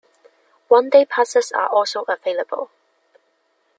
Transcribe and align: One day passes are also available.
One 0.67 0.89
day 0.89 1.05
passes 1.05 1.51
are 1.51 1.67
also 1.67 2.01
available. 2.07 2.71